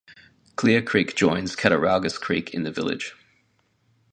[0.55, 3.13] Clear Creek joins Cattaraugus Creek in the village.